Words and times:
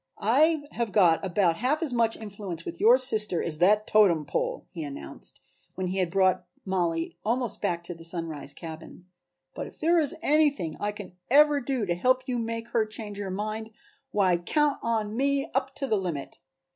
"I 0.33 0.63
have 0.71 0.91
got 0.91 1.23
about 1.23 1.57
half 1.57 1.83
as 1.83 1.93
much 1.93 2.17
influence 2.17 2.65
with 2.65 2.79
your 2.81 2.97
sister 2.97 3.39
as 3.43 3.59
that 3.59 3.85
totem 3.85 4.25
pole," 4.25 4.65
he 4.71 4.83
announced, 4.83 5.39
when 5.75 5.89
he 5.89 5.99
had 5.99 6.09
brought 6.09 6.47
Mollie 6.65 7.19
almost 7.23 7.61
back 7.61 7.83
to 7.83 7.93
the 7.93 8.03
Sunrise 8.03 8.51
cabin, 8.55 9.05
"but 9.53 9.67
if 9.67 9.79
there 9.79 9.99
is 9.99 10.15
anything 10.23 10.75
I 10.79 10.91
can 10.91 11.13
ever 11.29 11.61
do 11.61 11.85
to 11.85 11.93
help 11.93 12.23
you 12.27 12.39
make 12.39 12.69
her 12.69 12.83
change 12.87 13.19
her 13.19 13.29
mind, 13.29 13.69
why 14.09 14.37
count 14.37 14.79
on 14.81 15.15
me 15.15 15.51
up 15.53 15.75
to 15.75 15.85
the 15.85 15.97
limit. 15.97 16.39